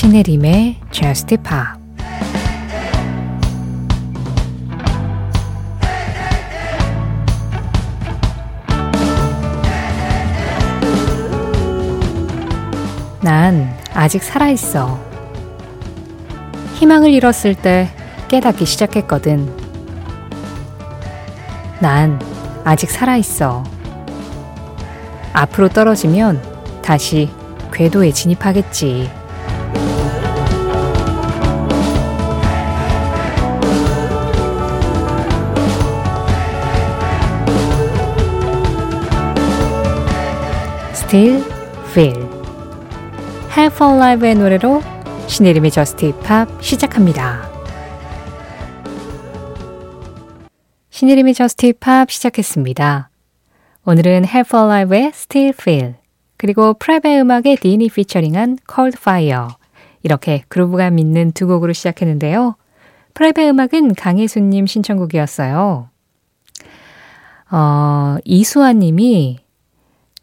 신혜림의 0.00 0.76
Just 0.92 1.36
Pop 1.36 1.78
난 13.20 13.76
아직 13.92 14.22
살아있어. 14.22 14.98
희망을 16.76 17.10
잃었을 17.10 17.54
때 17.54 17.90
깨닫기 18.28 18.64
시작했거든. 18.64 19.54
난 21.78 22.18
아직 22.64 22.90
살아있어. 22.90 23.64
앞으로 25.34 25.68
떨어지면 25.68 26.40
다시 26.80 27.28
궤도에 27.70 28.12
진입하겠지. 28.12 29.19
Still 41.10 41.42
Feel 41.86 42.22
Help 43.50 43.74
for 43.74 43.96
Live의 43.96 44.36
노래로 44.36 44.80
신혜림의 45.26 45.72
저스트 45.72 46.06
힙합 46.06 46.62
시작합니다. 46.62 47.50
신혜림의 50.90 51.34
Just 51.34 51.66
Pop 51.66 52.12
시작했습니다. 52.12 53.10
오늘은 53.86 54.24
half 54.24 54.46
alive의 54.46 55.06
Still 55.08 55.48
Feel 55.48 55.94
그리고 56.36 56.74
PREP 56.74 57.20
음악에 57.22 57.56
DEAN이 57.56 57.88
피처링한 57.88 58.58
Cold 58.72 58.96
Fire 58.96 59.48
이렇게 60.04 60.44
groove감 60.46 60.90
있는 60.90 61.32
두 61.32 61.48
곡으로 61.48 61.72
시작했는데요. 61.72 62.54
PREP 63.14 63.48
음악은 63.48 63.96
강혜수님 63.96 64.68
신청곡이었어요. 64.68 65.88
어, 67.50 68.16
이수아 68.24 68.74
님이 68.74 69.40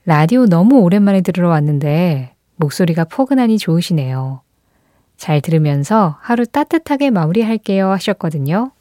라디오 0.08 0.46
너무 0.46 0.80
오랜만에 0.80 1.20
들으러 1.20 1.50
왔는데 1.50 2.34
목소리가 2.56 3.04
포근하니 3.04 3.58
좋으시네요. 3.58 4.40
잘 5.18 5.42
들으면서 5.42 6.18
하루 6.22 6.46
따뜻하게 6.46 7.10
마무리할게요 7.10 7.92
하셨거든요. 7.92 8.72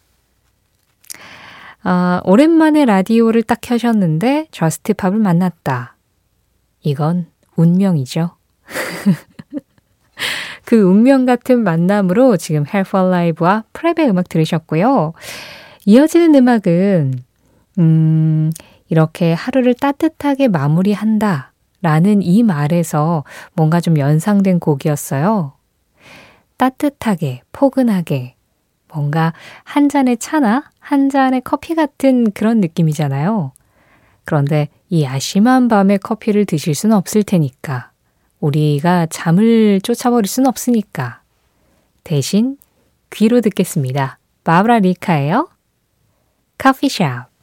아, 1.83 2.21
오랜만에 2.25 2.85
라디오를 2.85 3.43
딱 3.43 3.59
켜셨는데 3.61 4.47
Just 4.53 4.79
Pop을 4.79 5.19
만났다. 5.19 5.97
이건 6.83 7.27
운명이죠. 7.57 8.37
그 10.65 10.81
운명 10.81 11.27
같은 11.27 11.65
만남으로 11.65 12.37
지금 12.37 12.65
half 12.73 12.97
alive와 12.97 13.65
PREP의 13.73 14.11
음악 14.11 14.29
들으셨고요. 14.29 15.13
이어지는 15.87 16.37
음악은 16.37 17.15
음, 17.81 18.53
이렇게 18.89 19.33
하루를 19.33 19.75
따뜻하게 19.75 20.49
마무리한다 20.49 21.53
라는 21.83 22.23
이 22.23 22.43
말에서 22.43 23.25
뭔가 23.55 23.81
좀 23.81 23.99
연상된 23.99 24.61
곡이었어요. 24.61 25.53
따뜻하게, 26.57 27.43
포근하게, 27.53 28.35
뭔가 28.93 29.33
한 29.65 29.89
잔의 29.89 30.17
차나 30.17 30.71
한 30.79 31.11
잔의 31.11 31.43
커피 31.43 31.75
같은 31.75 32.31
그런 32.33 32.61
느낌이잖아요. 32.61 33.53
그런데 34.25 34.69
이 34.89 35.05
아심한 35.05 35.69
밤에 35.69 35.99
커피를 35.99 36.45
드실 36.45 36.75
수는 36.75 36.97
없을 36.97 37.23
테니까. 37.23 37.91
우리가 38.41 39.07
잠을 39.07 39.81
쫓아버릴 39.83 40.27
수는 40.29 40.49
없으니까. 40.49 41.23
대신 42.05 42.57
귀로 43.11 43.41
듣겠습니다. 43.41 44.19
바브라 44.45 44.81
리카예요. 44.81 45.49
커피숍. 46.59 47.36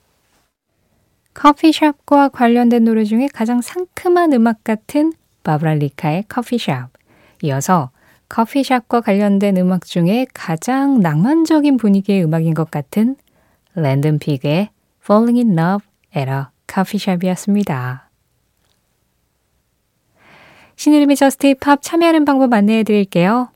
커피숍과 1.33 2.29
관련된 2.29 2.83
노래 2.83 3.03
중에 3.03 3.27
가장 3.33 3.61
상큼한 3.61 4.33
음악 4.33 4.63
같은 4.63 5.13
바브랄리카의 5.43 6.25
커피숍. 6.27 6.89
이어서 7.41 7.91
커피숍과 8.29 9.01
관련된 9.01 9.57
음악 9.57 9.85
중에 9.85 10.25
가장 10.33 11.01
낭만적인 11.01 11.77
분위기의 11.77 12.23
음악인 12.23 12.53
것 12.53 12.71
같은 12.71 13.15
랜덤 13.75 14.19
픽의 14.19 14.69
Falling 15.03 15.39
in 15.39 15.59
Love 15.59 15.87
에러 16.15 16.49
커피숍이었습니다. 16.67 18.09
신혜림의 20.75 21.15
Just 21.15 21.55
Pop 21.59 21.81
참여하는 21.81 22.25
방법 22.25 22.53
안내해 22.53 22.83
드릴게요. 22.83 23.49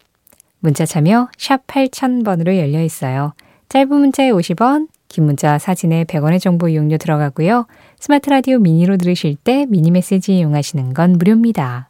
문자 0.59 0.85
참여 0.85 1.29
샵 1.37 1.65
8000번으로 1.67 2.57
열려 2.57 2.81
있어요. 2.83 3.33
짧은 3.69 3.87
문자에 3.89 4.31
50원, 4.31 4.87
긴 5.07 5.25
문자 5.25 5.57
사진에 5.57 6.03
100원의 6.05 6.39
정보 6.39 6.67
이용료 6.67 6.97
들어가고요. 6.97 7.67
스마트 7.99 8.29
라디오 8.29 8.59
미니로 8.59 8.97
들으실 8.97 9.35
때 9.35 9.65
미니 9.67 9.91
메시지 9.91 10.37
이용하시는 10.37 10.93
건 10.93 11.13
무료입니다. 11.13 11.89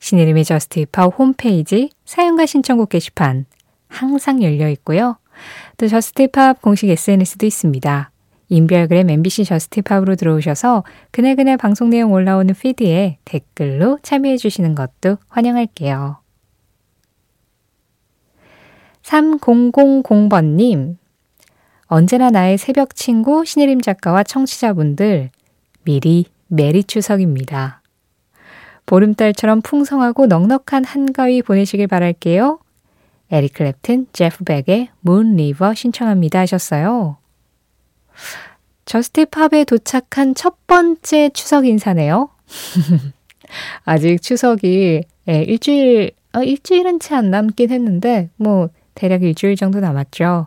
신혜림의 0.00 0.44
Just 0.44 0.80
Pop 0.80 1.18
홈페이지 1.18 1.90
사연과 2.04 2.46
신청곡 2.46 2.88
게시판 2.88 3.46
항상 3.88 4.42
열려 4.42 4.68
있고요. 4.70 5.18
또 5.76 5.88
Just 5.88 6.22
Pop 6.22 6.60
공식 6.60 6.88
SNS도 6.88 7.46
있습니다. 7.46 8.10
인별그램 8.48 9.08
MBC 9.08 9.44
Just 9.44 9.80
Pop으로 9.80 10.16
들어오셔서 10.16 10.84
그날그날 11.12 11.56
방송 11.56 11.90
내용 11.90 12.12
올라오는 12.12 12.52
피드에 12.52 13.18
댓글로 13.24 14.00
참여해 14.02 14.36
주시는 14.36 14.74
것도 14.74 15.18
환영할게요. 15.28 16.18
3000번님, 19.02 20.96
언제나 21.92 22.30
나의 22.30 22.56
새벽 22.56 22.94
친구 22.94 23.44
신혜림 23.44 23.80
작가와 23.80 24.22
청취자분들 24.22 25.30
미리 25.82 26.24
merry 26.46 26.84
추석입니다. 26.84 27.82
보름달처럼 28.86 29.60
풍성하고 29.60 30.26
넉넉한 30.26 30.84
한가위 30.84 31.42
보내시길 31.42 31.88
바랄게요. 31.88 32.60
에릭 33.32 33.54
클랩튼, 33.54 34.06
제프 34.12 34.44
벡의 34.44 34.90
Moon 35.00 35.34
River 35.34 35.74
신청합니다 35.74 36.38
하셨어요. 36.38 37.16
Just 38.84 39.26
Pop에 39.26 39.64
도착한 39.64 40.36
첫 40.36 40.68
번째 40.68 41.30
추석 41.30 41.66
인사네요. 41.66 42.28
아직 43.84 44.22
추석이 44.22 45.02
예, 45.28 45.42
일주일, 45.42 46.12
어, 46.34 46.42
일주일은 46.44 47.00
채 47.00 47.16
안 47.16 47.32
남긴 47.32 47.70
했는데 47.70 48.30
뭐 48.36 48.68
대략 48.94 49.24
일주일 49.24 49.56
정도 49.56 49.80
남았죠. 49.80 50.46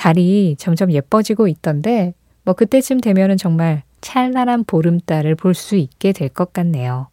달이 0.00 0.56
점점 0.58 0.90
예뻐지고 0.90 1.46
있던데 1.46 2.14
뭐 2.42 2.54
그때쯤 2.54 3.02
되면은 3.02 3.36
정말 3.36 3.82
찬란한 4.00 4.64
보름달을 4.64 5.34
볼 5.34 5.52
수 5.52 5.76
있게 5.76 6.12
될 6.12 6.30
것 6.30 6.54
같네요. 6.54 7.08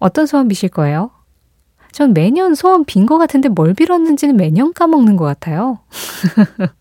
어떤 0.00 0.26
소원 0.26 0.48
비실 0.48 0.70
거예요? 0.70 1.12
전 1.92 2.14
매년 2.14 2.56
소원 2.56 2.84
빈 2.84 3.06
것 3.06 3.16
같은데 3.18 3.48
뭘 3.48 3.74
빌었는지는 3.74 4.36
매년 4.36 4.72
까먹는 4.72 5.16
것 5.16 5.24
같아요. 5.24 5.78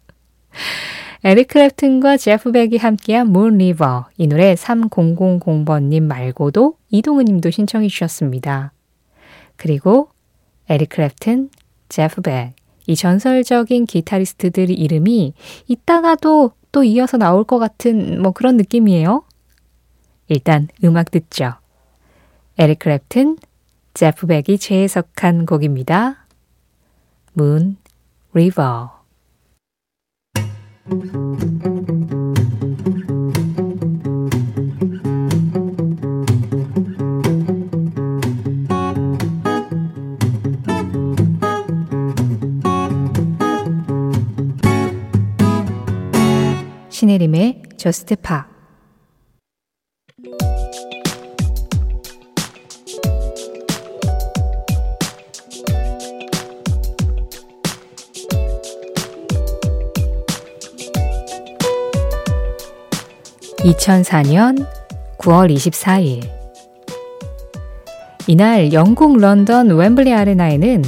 에릭 1.23 1.49
클랩튼과 1.49 2.19
제프 2.19 2.51
벡이 2.51 2.77
함께한 2.77 3.27
Moon 3.31 3.59
River 3.59 4.07
이 4.17 4.25
노래 4.25 4.55
3000번님 4.55 6.01
말고도 6.01 6.75
이동은 6.89 7.25
님도 7.25 7.51
신청해 7.51 7.87
주셨습니다. 7.87 8.73
그리고 9.57 10.09
에릭 10.69 10.89
클랩튼, 10.89 11.49
제프 11.89 12.21
백 12.21 12.55
이 12.87 12.95
전설적인 12.95 13.85
기타리스트들 13.85 14.69
이름이 14.71 15.33
이따가도 15.67 16.51
또 16.71 16.83
이어서 16.83 17.17
나올 17.17 17.43
것 17.43 17.59
같은 17.59 18.21
뭐 18.21 18.31
그런 18.31 18.57
느낌이에요. 18.57 19.23
일단 20.27 20.67
음악 20.83 21.11
듣죠. 21.11 21.53
에릭 22.57 22.79
크랩튼, 22.79 23.37
제프 23.93 24.27
백이 24.27 24.57
재해석한 24.57 25.45
곡입니다. 25.45 26.25
Moon 27.37 27.77
River 28.33 28.87
신혜림의 47.17 47.63
저스트 47.77 48.15
파 48.17 48.47
(2004년 63.59 64.67
9월 65.17 65.51
24일) 65.53 66.29
이날 68.27 68.71
영국 68.73 69.17
런던 69.17 69.69
웸블리 69.69 70.13
아레나에는 70.13 70.83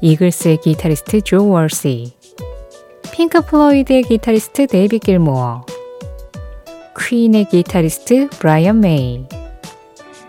이글스의 0.00 0.58
기타리스트 0.58 1.20
조 1.22 1.48
월시, 1.48 2.12
핑크 3.12 3.42
플로이드의 3.42 4.04
기타리스트 4.04 4.66
데이빗 4.66 4.98
길모어, 4.98 5.66
퀸의 6.98 7.44
기타리스트 7.44 8.30
브라이언 8.30 8.80
메이, 8.80 9.26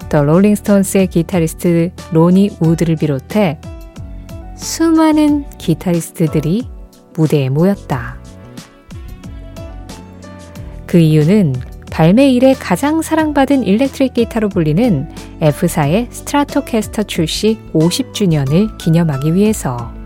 더 0.09 0.21
롤링스톤스의 0.21 1.07
기타리스트 1.07 1.91
로니 2.11 2.57
우드를 2.59 2.97
비롯해 2.97 3.57
수많은 4.57 5.45
기타리스트들이 5.57 6.67
무대에 7.15 7.47
모였다. 7.47 8.17
그 10.85 10.97
이유는 10.97 11.55
발매 11.89 12.29
이래 12.31 12.53
가장 12.53 13.01
사랑받은 13.01 13.63
일렉트릭 13.63 14.13
기타로 14.13 14.49
불리는 14.49 15.09
F사의 15.39 16.09
스트라토캐스터 16.11 17.03
출시 17.03 17.59
50주년을 17.73 18.77
기념하기 18.77 19.35
위해서. 19.35 20.02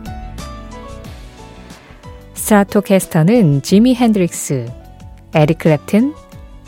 스트라토캐스터는 2.47 3.61
지미 3.61 3.94
핸드릭스, 3.94 4.71
에릭 5.35 5.57
클랩튼, 5.57 6.13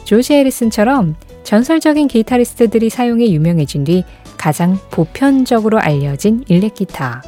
조지 0.04 0.34
해리슨처럼 0.34 1.16
전설적인 1.44 2.10
기타리스트들이 2.10 2.90
사용해 2.90 3.30
유명해진 3.32 3.86
뒤 3.86 4.04
가장 4.38 4.78
보편적으로 4.92 5.80
알려진 5.80 6.44
일렉 6.50 6.74
기타. 6.74 7.24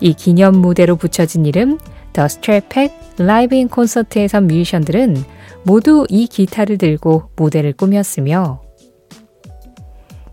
이 0.00 0.14
기념 0.14 0.56
무대로 0.58 0.94
붙여진 0.94 1.46
이름 1.46 1.78
The 2.12 2.26
Strat 2.26 2.63
Pack 2.63 2.92
Live 3.18 3.56
in 3.56 3.68
Concert에서 3.68 4.40
뮤지션들은 4.40 5.16
모두 5.64 6.06
이 6.08 6.28
기타를 6.28 6.78
들고 6.78 7.30
무대를 7.34 7.72
꾸몄으며 7.72 8.62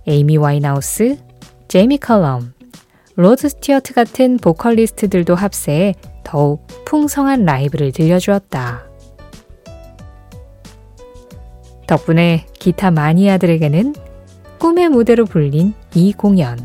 에이미 0.06 0.38
와인하우스, 0.38 1.18
제이미 1.68 1.98
컬럼, 1.98 2.54
로드 3.16 3.50
스튜어트 3.50 3.94
같은 3.94 4.38
보컬리스트들도 4.38 5.36
합세해 5.36 5.96
더욱 6.24 6.66
풍성한 6.86 7.46
라이브를 7.46 7.92
들려주었다. 7.92 8.86
덕분에 11.88 12.46
기타 12.58 12.90
마니아들에게는 12.92 13.96
꿈의 14.60 14.90
무대로 14.90 15.26
불린 15.26 15.74
이 15.94 16.14
공연. 16.14 16.58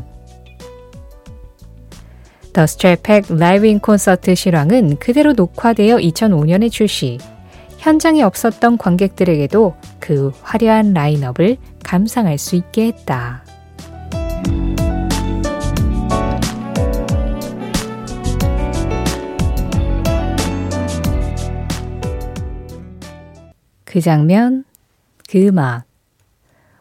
The 2.53 2.63
Strat 2.63 3.04
Pack 3.04 3.37
Live 3.37 3.67
in 3.67 3.79
Concert 3.79 4.33
실황은 4.33 4.97
그대로 4.97 5.33
녹화되어 5.33 5.97
2005년에 5.97 6.71
출시. 6.71 7.17
현장에 7.77 8.23
없었던 8.23 8.77
관객들에게도 8.77 9.75
그 9.99 10.31
화려한 10.41 10.93
라인업을 10.93 11.57
감상할 11.83 12.37
수 12.37 12.55
있게 12.55 12.87
했다. 12.87 13.46
그 23.87 24.01
장면, 24.01 24.65
그 25.29 25.39
음악. 25.47 25.85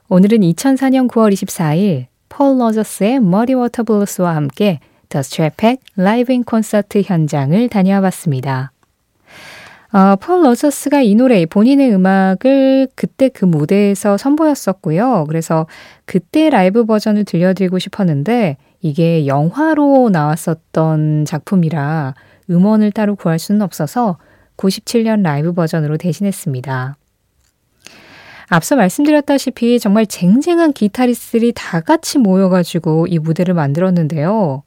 오늘은 0.08 0.41
2004년 0.41 1.08
9월 1.08 1.32
24일 1.32 2.06
폴 2.29 2.58
로저스의 2.59 3.21
Muddy 3.21 3.55
Water 3.55 3.85
Blues와 3.85 4.35
함께 4.35 4.81
The 5.09 5.21
Strat 5.21 5.53
Pack 5.53 5.79
Live 5.97 6.33
in 6.33 6.43
Concert 6.43 7.03
현장을 7.03 7.69
다녀와 7.69 8.00
봤습니다. 8.00 8.73
어, 9.93 10.17
폴 10.17 10.43
로저스가 10.43 11.03
이 11.03 11.14
노래 11.14 11.47
본인의 11.47 11.94
음악을 11.94 12.88
그때 12.97 13.29
그 13.29 13.44
무대에서 13.44 14.17
선보였었고요. 14.17 15.26
그래서 15.29 15.67
그때 16.06 16.50
라이브 16.50 16.85
버전을 16.85 17.25
들려드리고 17.25 17.79
싶었는데 17.79 18.56
이게 18.81 19.29
영화로 19.29 20.11
나왔었던 20.11 21.25
작품이라 21.25 22.14
음원을 22.50 22.91
따로 22.91 23.14
구할 23.14 23.38
수는 23.38 23.62
없어서 23.62 24.19
97년 24.56 25.23
라이브 25.23 25.53
버전으로 25.53 25.97
대신했습니다. 25.97 26.97
앞서 28.49 28.76
말씀드렸다시피 28.76 29.81
정말 29.81 30.06
쟁쟁한 30.06 30.73
기타리스트들이 30.73 31.53
다 31.55 31.81
같이 31.81 32.19
모여가지고 32.19 33.08
이 33.08 33.19
무대를 33.19 33.55
만들었는데요. 33.55 34.62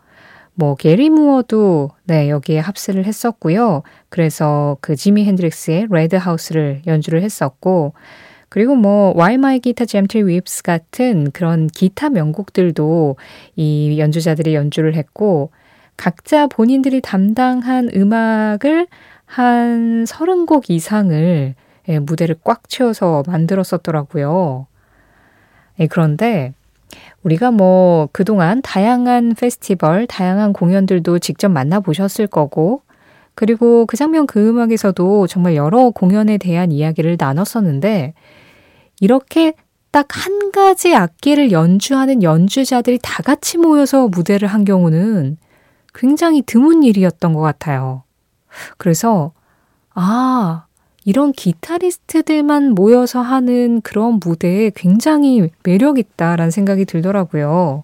뭐 0.53 0.75
게리 0.75 1.09
무어도 1.09 1.91
네 2.03 2.29
여기에 2.29 2.59
합세를 2.59 3.05
했었고요. 3.05 3.83
그래서 4.09 4.77
그 4.81 4.97
지미 4.97 5.23
핸드릭스의 5.23 5.87
Red 5.89 6.17
House를 6.17 6.81
연주를 6.85 7.21
했었고 7.21 7.93
그리고 8.49 8.75
뭐 8.75 9.13
Why 9.15 9.35
My 9.35 9.59
Guitar 9.61 10.07
Tree 10.07 10.27
Weeps 10.27 10.63
같은 10.63 11.31
그런 11.31 11.67
기타 11.67 12.09
명곡들도 12.09 13.15
이 13.55 13.99
연주자들이 13.99 14.55
연주를 14.55 14.95
했고 14.95 15.51
각자 15.95 16.47
본인들이 16.47 17.01
담당한 17.01 17.89
음악을 17.95 18.87
한 19.29 20.05
30곡 20.05 20.69
이상을 20.69 21.53
예, 21.87 21.99
무대를 21.99 22.35
꽉 22.43 22.67
채워서 22.67 23.23
만들었었더라고요. 23.27 24.65
예, 25.79 25.87
그런데 25.87 26.53
우리가 27.23 27.51
뭐 27.51 28.09
그동안 28.11 28.61
다양한 28.63 29.35
페스티벌, 29.39 30.07
다양한 30.07 30.51
공연들도 30.53 31.19
직접 31.19 31.49
만나보셨을 31.49 32.25
거고, 32.27 32.81
그리고 33.35 33.85
그 33.85 33.97
장면 33.97 34.25
그 34.27 34.49
음악에서도 34.49 35.27
정말 35.27 35.55
여러 35.55 35.91
공연에 35.91 36.37
대한 36.39 36.71
이야기를 36.71 37.17
나눴었는데, 37.19 38.13
이렇게 38.99 39.53
딱 39.91 40.07
한 40.15 40.51
가지 40.51 40.95
악기를 40.95 41.51
연주하는 41.51 42.23
연주자들이 42.23 42.99
다 43.01 43.23
같이 43.23 43.57
모여서 43.57 44.07
무대를 44.07 44.47
한 44.47 44.65
경우는 44.65 45.37
굉장히 45.93 46.41
드문 46.41 46.83
일이었던 46.83 47.33
것 47.33 47.41
같아요. 47.41 48.03
그래서, 48.77 49.31
아, 49.93 50.65
이런 51.05 51.31
기타리스트들만 51.31 52.71
모여서 52.75 53.21
하는 53.21 53.81
그런 53.81 54.19
무대에 54.23 54.71
굉장히 54.75 55.49
매력있다라는 55.63 56.51
생각이 56.51 56.85
들더라고요. 56.85 57.83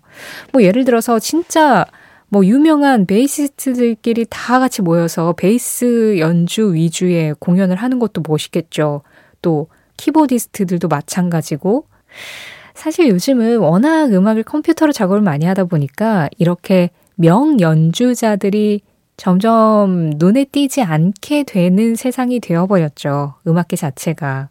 뭐 0.51 0.61
예를 0.61 0.85
들어서 0.85 1.17
진짜 1.19 1.85
뭐 2.27 2.45
유명한 2.45 3.05
베이시스트들끼리 3.05 4.27
다 4.29 4.59
같이 4.59 4.81
모여서 4.81 5.33
베이스 5.33 6.17
연주 6.19 6.73
위주의 6.73 7.33
공연을 7.39 7.77
하는 7.77 7.99
것도 7.99 8.21
멋있겠죠. 8.27 9.01
또 9.41 9.67
키보디스트들도 9.97 10.87
마찬가지고 10.87 11.87
사실 12.73 13.07
요즘은 13.07 13.57
워낙 13.57 14.11
음악을 14.11 14.43
컴퓨터로 14.43 14.91
작업을 14.91 15.21
많이 15.21 15.45
하다 15.45 15.65
보니까 15.65 16.29
이렇게 16.37 16.89
명 17.15 17.59
연주자들이 17.59 18.81
점점 19.17 20.11
눈에 20.17 20.45
띄지 20.45 20.81
않게 20.81 21.43
되는 21.43 21.95
세상이 21.95 22.39
되어버렸죠. 22.39 23.35
음악계 23.47 23.75
자체가. 23.75 24.49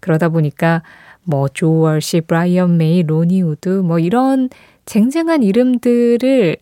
그러다 0.00 0.28
보니까 0.28 0.82
뭐 1.24 1.48
조 1.48 1.64
월시, 1.64 2.22
브라이언 2.22 2.76
메이, 2.76 3.02
로니 3.02 3.42
우드 3.42 3.68
뭐 3.68 3.98
이런 3.98 4.48
쟁쟁한 4.84 5.42
이름들을 5.42 6.56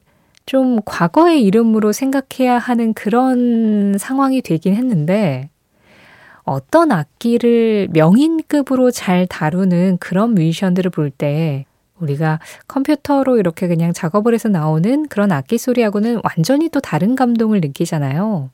좀 0.46 0.78
과거의 0.84 1.42
이름으로 1.42 1.92
생각해야 1.92 2.58
하는 2.58 2.94
그런 2.94 3.96
상황이 3.98 4.40
되긴 4.40 4.74
했는데 4.74 5.50
어떤 6.44 6.92
악기를 6.92 7.88
명인급으로 7.92 8.90
잘 8.90 9.26
다루는 9.26 9.98
그런 9.98 10.34
뮤지션들을 10.34 10.90
볼 10.90 11.10
때 11.10 11.64
우리가 12.00 12.40
컴퓨터로 12.68 13.38
이렇게 13.38 13.68
그냥 13.68 13.92
작업을 13.92 14.34
해서 14.34 14.48
나오는 14.48 15.06
그런 15.08 15.32
악기 15.32 15.58
소리하고는 15.58 16.20
완전히 16.24 16.68
또 16.68 16.80
다른 16.80 17.14
감동을 17.14 17.60
느끼잖아요. 17.60 18.50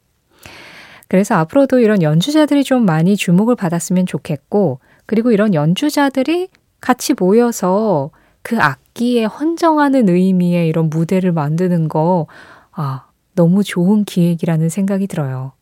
그래서 1.09 1.35
앞으로도 1.37 1.81
이런 1.81 2.03
연주자들이 2.03 2.63
좀 2.65 2.85
많이 2.85 3.17
주목을 3.17 3.57
받았으면 3.57 4.07
좋겠고, 4.07 4.79
그리고 5.07 5.33
이런 5.33 5.55
연주자들이 5.55 6.49
같이 6.81 7.15
모여서 7.15 8.11
그 8.43 8.59
악기에 8.61 9.25
헌정하는 9.25 10.09
의미의 10.09 10.69
이런 10.69 10.89
무대를 10.89 11.33
만드는 11.33 11.89
거, 11.89 12.27
아, 12.71 13.07
너무 13.35 13.65
좋은 13.65 14.05
기획이라는 14.05 14.69
생각이 14.69 15.07
들어요. 15.09 15.53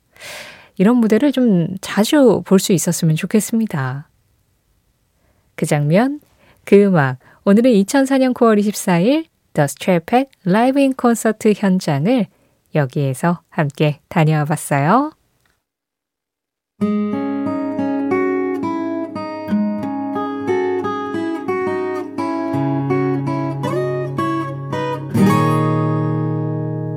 이런 0.76 0.98
무대를 0.98 1.32
좀 1.32 1.76
자주 1.80 2.42
볼 2.44 2.58
수 2.58 2.72
있었으면 2.72 3.16
좋겠습니다. 3.16 4.08
그 5.56 5.66
장면, 5.66 6.20
그 6.64 6.84
음악, 6.84 7.18
오늘은 7.48 7.70
2004년 7.70 8.34
9월 8.34 8.60
24일 8.60 9.24
더 9.54 9.64
스트랩팩 9.64 10.28
라이브 10.44 10.80
인 10.80 10.92
콘서트 10.92 11.54
현장을 11.56 12.26
여기에서 12.74 13.40
함께 13.48 14.00
다녀와 14.10 14.44
봤어요. 14.44 15.12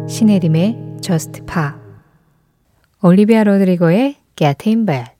신혜림의 0.09 0.97
Just 0.99 1.43
Pa 1.45 1.71
올리비아 3.01 3.45
로드리고의 3.45 4.17
Get 4.35 4.69
In 4.69 4.85
Bed 4.85 5.11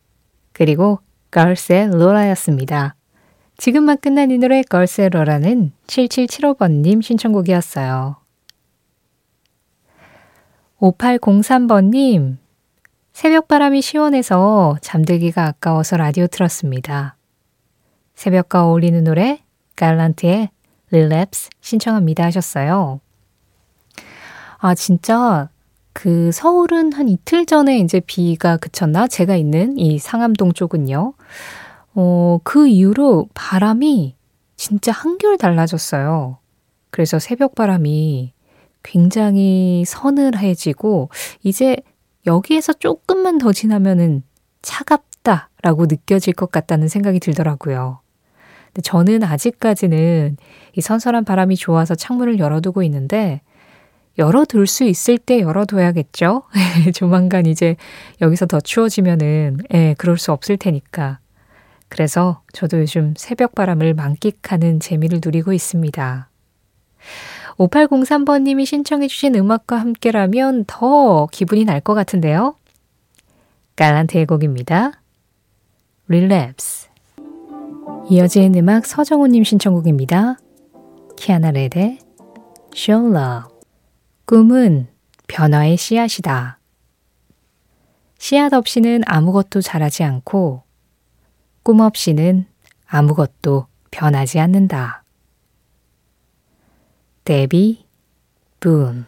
그리고 0.51 0.99
걸스의 1.31 1.91
로라였습니다. 1.91 2.97
지금만 3.61 3.99
끝난 3.99 4.31
이 4.31 4.39
노래 4.39 4.63
걸세러라는 4.63 5.71
7775번님 5.85 6.99
신청곡이었어요. 7.03 8.15
5803번님, 10.79 12.37
새벽바람이 13.13 13.83
시원해서 13.83 14.77
잠들기가 14.81 15.45
아까워서 15.45 15.97
라디오 15.97 16.25
틀었습니다. 16.25 17.15
새벽과 18.15 18.65
어울리는 18.65 19.03
노래, 19.03 19.43
갈란트의 19.75 20.49
릴랩스 20.91 21.51
신청합니다 21.61 22.23
하셨어요. 22.23 22.99
아, 24.57 24.73
진짜 24.73 25.49
그 25.93 26.31
서울은 26.31 26.93
한 26.93 27.07
이틀 27.07 27.45
전에 27.45 27.77
이제 27.77 27.99
비가 27.99 28.57
그쳤나? 28.57 29.07
제가 29.07 29.35
있는 29.35 29.77
이 29.77 29.99
상암동 29.99 30.53
쪽은요. 30.53 31.13
어, 31.93 32.39
그 32.43 32.67
이후로 32.67 33.29
바람이 33.33 34.15
진짜 34.55 34.91
한결 34.91 35.37
달라졌어요. 35.37 36.37
그래서 36.89 37.19
새벽 37.19 37.55
바람이 37.55 38.33
굉장히 38.83 39.83
서늘해지고 39.85 41.09
이제 41.43 41.77
여기에서 42.25 42.73
조금만 42.73 43.37
더 43.37 43.51
지나면은 43.51 44.23
차갑다라고 44.61 45.87
느껴질 45.87 46.33
것 46.33 46.51
같다는 46.51 46.87
생각이 46.87 47.19
들더라고요. 47.19 47.99
근데 48.67 48.81
저는 48.81 49.23
아직까지는 49.23 50.37
이 50.75 50.81
선선한 50.81 51.25
바람이 51.25 51.55
좋아서 51.55 51.95
창문을 51.95 52.39
열어두고 52.39 52.83
있는데 52.83 53.41
열어둘 54.17 54.67
수 54.67 54.83
있을 54.83 55.17
때 55.17 55.39
열어둬야겠죠? 55.39 56.43
조만간 56.93 57.45
이제 57.45 57.75
여기서 58.21 58.45
더 58.45 58.59
추워지면은, 58.59 59.57
예, 59.73 59.95
그럴 59.97 60.17
수 60.17 60.31
없을 60.31 60.57
테니까. 60.57 61.19
그래서 61.91 62.41
저도 62.53 62.79
요즘 62.79 63.13
새벽 63.17 63.53
바람을 63.53 63.93
만끽하는 63.93 64.79
재미를 64.79 65.19
누리고 65.21 65.51
있습니다. 65.51 66.29
5803번님이 67.57 68.65
신청해주신 68.65 69.35
음악과 69.35 69.75
함께라면 69.75 70.63
더 70.67 71.27
기분이 71.33 71.65
날 71.65 71.81
것 71.81 71.93
같은데요. 71.93 72.55
갈란트의 73.75 74.25
곡입니다. 74.25 75.01
릴랩스. 76.09 76.87
이어지는 78.09 78.55
음악 78.55 78.85
서정호님 78.85 79.43
신청곡입니다. 79.43 80.37
키아나 81.17 81.51
레데, 81.51 81.99
Show 82.73 83.13
Love. 83.13 83.51
꿈은 84.25 84.87
변화의 85.27 85.75
씨앗이다. 85.75 86.57
씨앗 88.17 88.53
없이는 88.53 89.01
아무것도 89.05 89.59
자라지 89.59 90.03
않고 90.05 90.63
꿈 91.63 91.79
없이는 91.79 92.45
아무것도 92.87 93.67
변하지 93.91 94.39
않는다. 94.39 95.03
데비 97.23 97.85
분 98.59 99.05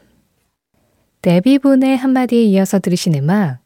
데비 1.22 1.58
분의 1.58 1.98
한마디에 1.98 2.44
이어서 2.44 2.80
들으신 2.80 3.16
음악 3.16 3.60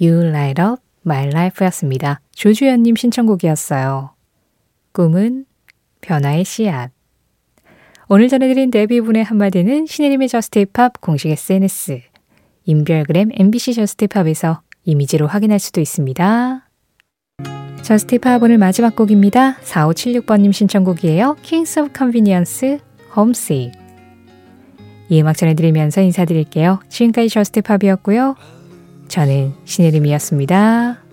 You 0.00 0.26
Light 0.26 0.62
Up 0.62 0.82
My 1.04 1.26
Life였습니다. 1.26 2.20
조주연님 2.32 2.96
신청곡이었어요. 2.96 4.14
꿈은 4.92 5.46
변화의 6.00 6.44
씨앗 6.44 6.92
오늘 8.08 8.28
전해드린 8.28 8.70
데비 8.70 8.93
분의 8.93 9.22
한마디는 9.22 9.86
신혜림의 9.86 10.28
Just 10.28 10.69
Pop 10.69 11.00
공식 11.00 11.28
SNS, 11.30 12.02
인별그램 12.64 13.30
MBC 13.32 13.74
Just 13.74 14.06
Pop에서 14.06 14.62
이미지로 14.84 15.28
확인할 15.28 15.60
수도 15.60 15.80
있습니다. 15.80 16.69
Just 17.82 18.16
Pop 18.16 18.42
오늘 18.42 18.58
마지막 18.58 18.94
곡입니다. 18.94 19.56
4576번님 19.56 20.52
신청곡이에요. 20.52 21.36
Kings 21.42 21.78
of 21.78 21.90
Convenience, 21.96 22.78
Homesick. 23.16 23.72
이 25.08 25.20
음악 25.20 25.36
전해드리면서 25.36 26.00
인사드릴게요. 26.02 26.80
지금까지 26.88 27.28
저스트팝이었고요. 27.30 28.36
저는 29.08 29.54
신혜림이었습니다. 29.64 31.09